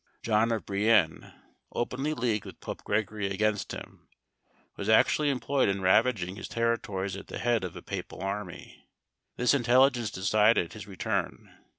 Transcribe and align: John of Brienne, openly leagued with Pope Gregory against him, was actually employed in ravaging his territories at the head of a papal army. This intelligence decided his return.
John 0.23 0.51
of 0.51 0.65
Brienne, 0.65 1.31
openly 1.73 2.15
leagued 2.15 2.45
with 2.47 2.59
Pope 2.59 2.83
Gregory 2.83 3.27
against 3.27 3.71
him, 3.71 4.07
was 4.75 4.89
actually 4.89 5.29
employed 5.29 5.69
in 5.69 5.79
ravaging 5.81 6.37
his 6.37 6.47
territories 6.47 7.15
at 7.15 7.27
the 7.27 7.37
head 7.37 7.63
of 7.63 7.75
a 7.75 7.83
papal 7.83 8.19
army. 8.19 8.87
This 9.37 9.53
intelligence 9.53 10.09
decided 10.09 10.73
his 10.73 10.87
return. 10.87 11.53